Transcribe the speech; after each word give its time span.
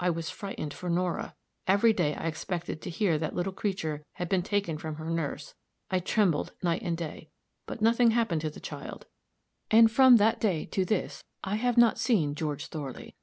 I 0.00 0.10
was 0.10 0.30
frightened 0.30 0.74
for 0.74 0.90
Nora. 0.90 1.36
Every 1.68 1.92
day 1.92 2.16
I 2.16 2.26
expected 2.26 2.82
to 2.82 2.90
hear 2.90 3.18
that 3.18 3.30
the 3.30 3.36
little 3.36 3.52
creature 3.52 4.02
had 4.14 4.28
been 4.28 4.42
taken 4.42 4.76
from 4.78 4.96
her 4.96 5.08
nurse; 5.08 5.54
I 5.92 6.00
trembled 6.00 6.52
night 6.60 6.82
and 6.82 6.96
day; 6.98 7.30
but 7.66 7.80
nothing 7.80 8.10
happened 8.10 8.40
to 8.40 8.50
the 8.50 8.58
child, 8.58 9.06
and 9.70 9.88
from 9.88 10.16
that 10.16 10.40
day 10.40 10.64
to 10.66 10.84
this 10.84 11.22
I 11.44 11.54
have 11.54 11.76
not 11.78 12.00
seen 12.00 12.34
George 12.34 12.66
Thorley. 12.66 13.14